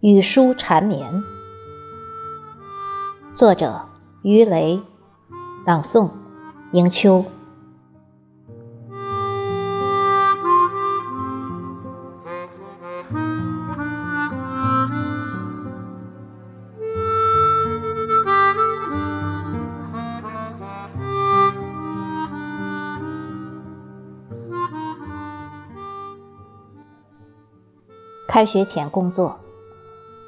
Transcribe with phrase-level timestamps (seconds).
[0.00, 1.22] 与书缠绵。
[3.34, 3.82] 作者：
[4.22, 4.80] 于雷，
[5.66, 6.08] 朗诵：
[6.72, 7.22] 迎秋。
[28.26, 29.38] 开学前工作，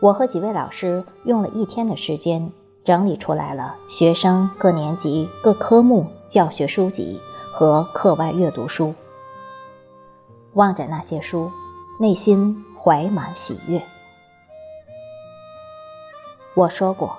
[0.00, 2.50] 我和几位老师用了一天的时间，
[2.86, 7.20] 整理出来了学生各年级各科目教学书籍
[7.52, 8.94] 和课外阅读书。
[10.54, 11.50] 望着那些书，
[11.98, 13.82] 内心怀满喜悦。
[16.56, 17.14] 我说过，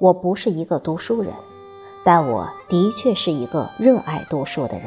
[0.00, 1.34] 我不是一个读书人，
[2.04, 4.86] 但我的确是一个热爱读书的人。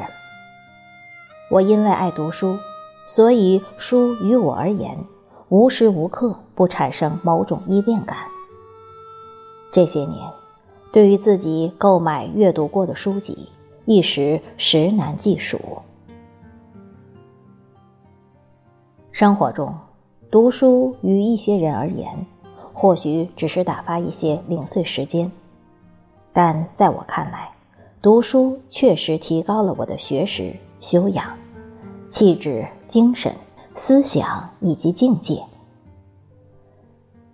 [1.52, 2.58] 我因为爱读书。
[3.04, 4.96] 所以，书于我而言，
[5.52, 8.16] 无时无刻不产生某种依恋感。
[9.70, 10.16] 这些年，
[10.90, 13.50] 对于自己购买阅读过的书籍，
[13.84, 15.60] 一时实难计数。
[19.10, 19.74] 生活中，
[20.30, 22.24] 读书于一些人而言，
[22.72, 25.30] 或许只是打发一些零碎时间，
[26.32, 27.50] 但在我看来，
[28.00, 31.26] 读书确实提高了我的学识修养。
[32.08, 33.30] 气质、精神、
[33.74, 35.42] 思想以及境界。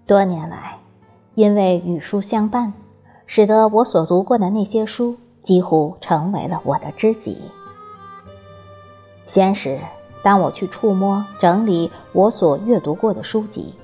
[0.06, 0.78] 多年来，
[1.34, 2.72] 因为与书相伴，
[3.27, 7.39] 使得我所读过的那些书几乎成为了我的知己。
[9.27, 9.78] 闲时，
[10.22, 13.75] 当我去触摸、整理我所阅读过的书籍，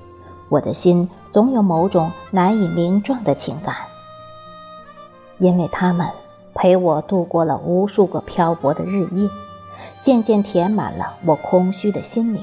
[0.49, 3.75] 我的心总有某种难以名状的情感，
[5.39, 6.09] 因为他们
[6.55, 9.29] 陪我度过了无数个漂泊的日夜。
[10.05, 12.43] 渐渐填满了我空虚的心灵，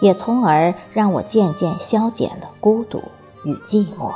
[0.00, 3.00] 也从而让我渐渐消减了孤独
[3.44, 4.12] 与寂寞。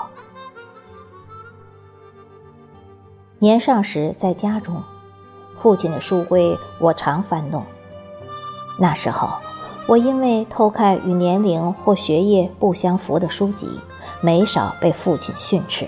[3.38, 4.82] 年少时在家中，
[5.60, 7.64] 父亲的书柜我常翻弄。
[8.76, 9.28] 那时候，
[9.86, 13.68] 我因为偷看与年龄或学业不相符的书籍，
[14.20, 15.86] 没少被父亲训斥。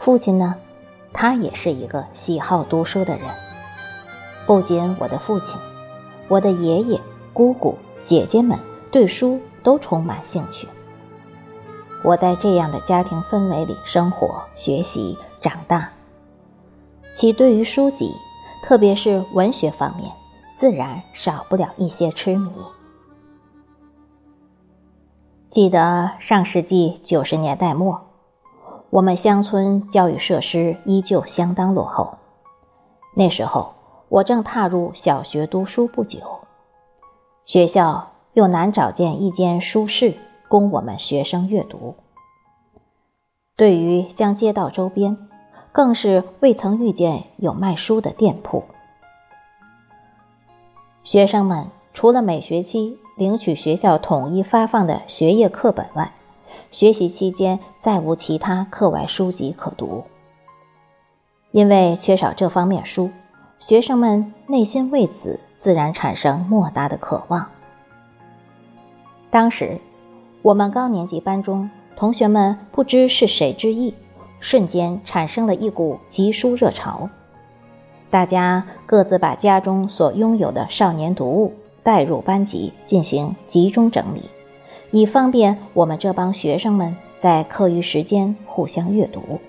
[0.00, 0.56] 父亲呢，
[1.12, 3.45] 他也是一个喜好读书的人。
[4.46, 5.58] 不仅我的父亲，
[6.28, 7.00] 我的爷爷、
[7.32, 8.56] 姑姑、姐姐们
[8.92, 10.68] 对书都充满兴趣。
[12.04, 15.90] 我在这样的家庭氛围里生活、学习、长大，
[17.16, 18.12] 其对于书籍，
[18.62, 20.12] 特别是文学方面，
[20.56, 22.48] 自然少不了一些痴迷。
[25.50, 28.00] 记得上世纪九十年代末，
[28.90, 32.18] 我们乡村教育设施依旧相当落后，
[33.16, 33.75] 那时候。
[34.08, 36.20] 我正踏入小学读书不久，
[37.44, 40.14] 学校又难找见一间书室
[40.46, 41.96] 供我们学生阅读。
[43.56, 45.16] 对于乡街道周边，
[45.72, 48.62] 更是未曾遇见有卖书的店铺。
[51.02, 56.12] 学生们除了每学期领取学校统一发放的学业课本外，
[56.70, 60.04] 学习期间再无其他课外书籍可读。
[61.50, 63.10] 因为缺少这方面书。
[63.58, 67.48] 学生们内心为此自然产生莫大的渴望。
[69.30, 69.78] 当时，
[70.42, 73.94] 我们高年级班中同学们不知是谁之意，
[74.40, 77.08] 瞬间产生了一股集书热潮。
[78.10, 84.30] 大家各自把家中所拥有的少年读物带入班级进行集中整理，
[84.90, 89.40] 以方便我们这帮学生们在课余时间互相阅读。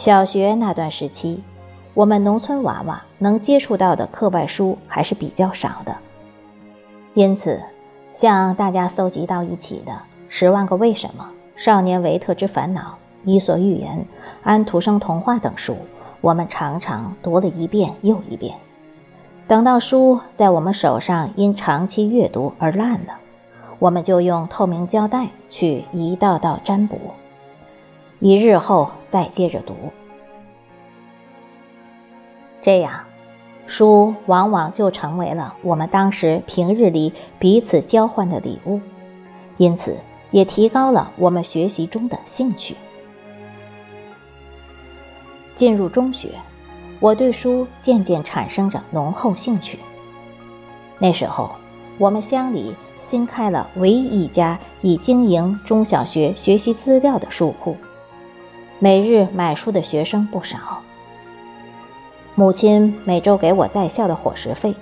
[0.00, 1.42] 小学那段时期，
[1.92, 5.94] 我们农村娃娃能接触到的课外书还是比较少的，
[7.12, 7.60] 因此，
[8.10, 9.92] 像大家搜集到一起的
[10.30, 11.28] 《十万个为什么》
[11.62, 12.80] 《少年维特之烦恼》
[13.24, 13.98] 《伊索寓言》
[14.42, 15.76] 《安徒生童话》等书，
[16.22, 18.56] 我们常常读了一遍又一遍。
[19.46, 23.18] 等到书在我们手上因长期阅读而烂了，
[23.78, 26.98] 我们就用透明胶带去一道道粘补。
[28.22, 29.74] 以日后再接着读，
[32.60, 33.00] 这样，
[33.66, 38.78] 书往往就成为了我们当时平日里彼此交换的礼物，
[39.56, 39.96] 因此
[40.30, 42.76] 也提高了我们学习中的兴趣。
[45.54, 46.28] 进入中学，
[47.00, 49.78] 我对书渐渐产生着浓厚兴趣。
[50.98, 51.52] 那时候，
[51.96, 57.74] 我们乡里新开了唯一一家以经营中小学学习资料的书铺。
[58.82, 60.80] 每日买书的学生不少。
[62.34, 64.74] 母亲每周给我在校的伙食费，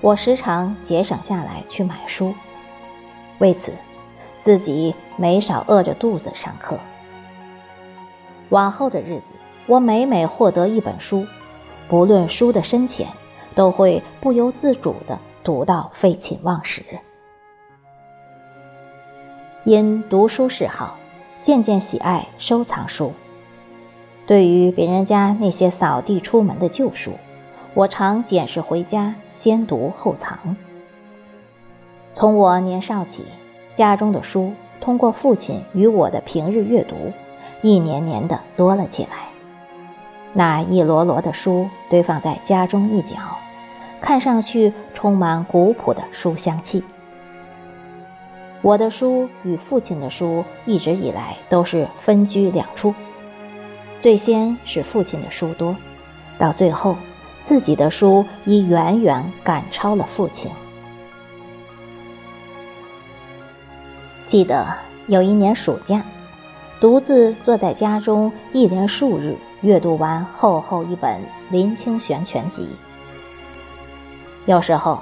[0.00, 2.32] 我时常节省下来去买书。
[3.40, 3.74] 为此，
[4.40, 6.78] 自己没少饿着肚子上课。
[8.48, 9.24] 往后的日子，
[9.66, 11.26] 我每每获得一本书，
[11.88, 13.06] 不论书的深浅，
[13.54, 16.82] 都会不由自主地读到废寝忘食。
[19.64, 20.96] 因读书嗜好，
[21.42, 23.12] 渐渐喜爱收藏书。
[24.32, 27.10] 对于别人家那些扫地出门的旧书，
[27.74, 30.56] 我常捡拾回家，先读后藏。
[32.14, 33.26] 从我年少起，
[33.74, 37.12] 家中的书通过父亲与我的平日阅读，
[37.60, 39.28] 一年年的多了起来。
[40.32, 43.18] 那一摞摞的书堆放在家中一角，
[44.00, 46.82] 看上去充满古朴的书香气。
[48.62, 52.94] 我的书与父亲的书一直以来都是分居两处。
[54.02, 55.76] 最先是父亲的书多，
[56.36, 56.96] 到最后，
[57.44, 60.50] 自己的书已远远赶超了父亲。
[64.26, 64.66] 记得
[65.06, 66.02] 有一年暑假，
[66.80, 72.68] 独自坐在家中，一连数日阅读完厚厚一本林清玄全集。
[74.46, 75.00] 有时候，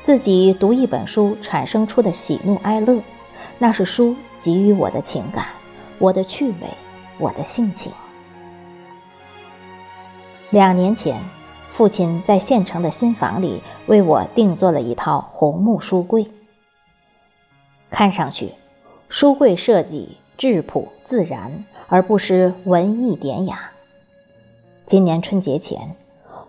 [0.00, 3.02] 自己读一本书产生出的喜怒哀乐，
[3.58, 5.46] 那是书给予我的情感，
[5.98, 6.68] 我的趣味，
[7.18, 7.90] 我的性情。
[10.50, 11.20] 两年前，
[11.72, 16.26] 父亲在县城的新房里为我定做了一套红木书柜。
[17.90, 18.52] 看上去，
[19.10, 23.72] 书柜设计质朴自然，而不失文艺典雅。
[24.86, 25.94] 今年春节前，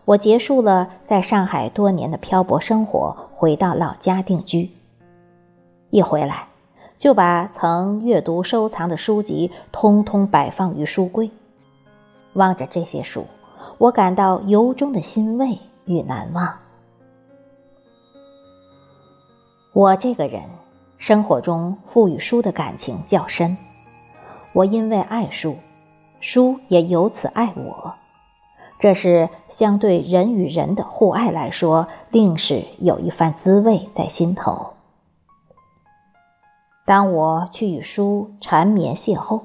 [0.06, 4.72] 我结束了在上海多年的漂泊生活，回到老家定居。
[5.90, 6.48] 一回来，
[6.98, 11.30] 就把曾阅读收藏的书籍通通摆放于书柜，
[12.31, 13.25] 望着这些书。
[13.80, 16.54] 我感到由衷的欣慰与难忘。
[19.72, 20.44] 我这个人
[20.98, 23.56] 生活中赋予书的感情较深，
[24.52, 25.56] 我因为爱书，
[26.20, 27.94] 书也由此爱我，
[28.80, 34.74] 这是相对人与人的互爱来说，另是有一番滋味在心头。
[36.86, 39.44] 当我去与书缠绵邂逅，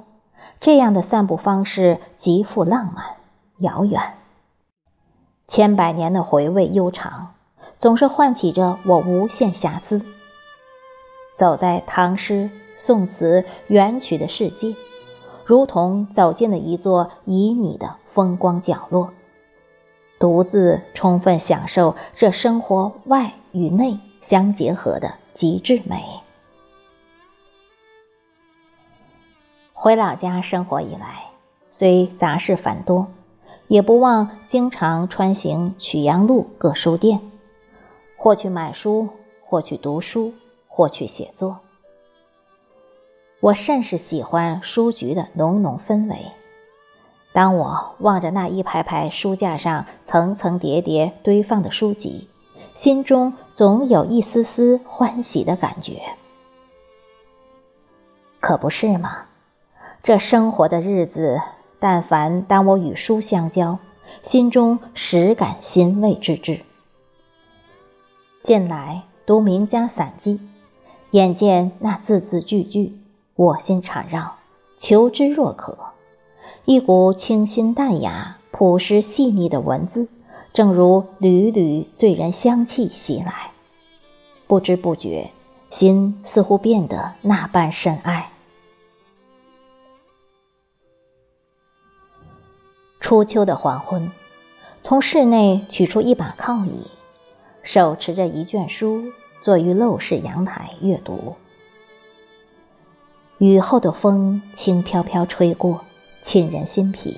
[0.58, 3.04] 这样的散步方式极富浪漫、
[3.58, 4.02] 遥远。
[5.46, 7.35] 千百年的回味悠长，
[7.76, 10.05] 总是唤起着我无限遐思。
[11.37, 14.75] 走在唐诗、宋词、元曲的世界，
[15.44, 19.11] 如同走进了一座旖旎的风光角落，
[20.19, 26.05] 独自充分享受这生活外与内相结合的极致美。
[29.73, 31.26] 回老家生活以来，
[31.69, 33.06] 虽杂事繁多。
[33.66, 37.20] 也不忘经常穿行曲阳路各书店，
[38.16, 39.08] 或去买书，
[39.43, 40.34] 或去读书，
[40.69, 41.61] 或去写作。
[43.40, 46.32] 我甚是喜欢书局的浓浓氛围。
[47.32, 52.28] 当我望着那一排排书架上层层叠叠堆放的书籍，
[52.75, 56.00] 心中总有一丝丝欢喜的感觉。
[58.40, 59.26] 可不是吗？
[60.02, 61.40] 这生活的日子。
[61.84, 63.79] 但凡当我与书相交，
[64.22, 66.60] 心中实感欣慰之至。
[68.43, 70.41] 近来读名家散记，
[71.10, 72.98] 眼见那字字句句，
[73.36, 74.36] 我心缠绕，
[74.79, 75.76] 求知若渴。
[76.64, 80.08] 一股清新淡雅、朴实细腻的文字，
[80.55, 83.50] 正如缕缕醉人香气袭来，
[84.46, 85.29] 不知不觉，
[85.69, 88.31] 心似乎变得那般深爱。
[93.14, 94.10] 初秋的黄昏，
[94.82, 96.88] 从室内取出一把靠椅，
[97.62, 99.04] 手持着一卷书，
[99.40, 101.36] 坐于陋室阳台阅读。
[103.38, 105.82] 雨后的风轻飘飘吹过，
[106.24, 107.16] 沁人心脾。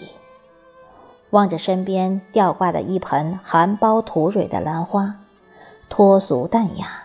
[1.31, 5.15] 望着身边吊挂的一盆含苞吐蕊的兰花，
[5.89, 7.05] 脱俗淡雅，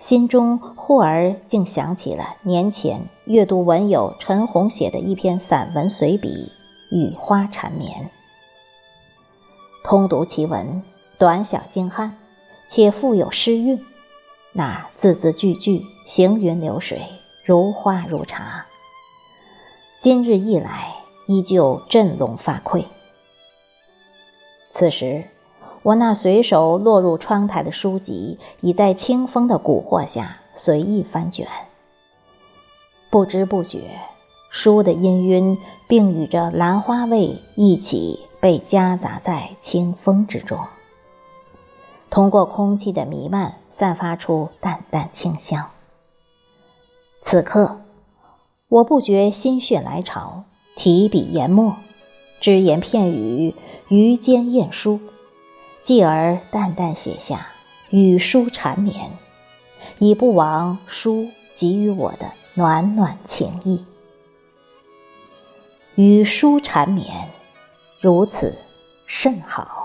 [0.00, 6.50] 心中忽而竟想起了年前阅读文友陈红写的一篇散文随笔。
[6.90, 8.10] 雨花缠绵，
[9.84, 10.82] 通读其文，
[11.18, 12.12] 短小精悍，
[12.70, 13.84] 且富有诗韵，
[14.54, 17.02] 那字字句句行云流水，
[17.44, 18.64] 如花如茶。
[20.00, 20.94] 今日一来，
[21.26, 22.86] 依旧振聋发聩。
[24.70, 25.24] 此时，
[25.82, 31.46] 我那随手落入窗台的书籍，已在清风的蛊惑下随意翻卷，
[33.10, 33.90] 不知不觉。
[34.48, 40.58] 书的氤氲，并与着兰花味一起被夹杂在清风之中，
[42.10, 45.70] 通过空气的弥漫，散发出淡淡清香。
[47.22, 47.80] 此刻，
[48.68, 50.44] 我不觉心血来潮，
[50.76, 51.76] 提笔研墨，
[52.38, 53.54] 只言片语，
[53.88, 55.00] 于间晏书，
[55.82, 57.46] 继而淡淡写下
[57.88, 59.10] “与书缠绵”，
[59.98, 63.86] 以不枉书给予我的暖暖情意。
[65.94, 67.30] 与书缠绵，
[68.04, 68.54] 如此
[69.06, 69.83] 甚好。